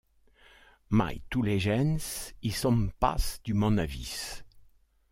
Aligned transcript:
Maitoulégens 0.89 2.33
issonpas 2.41 3.37
du 3.45 3.53
monavis. 3.53 4.41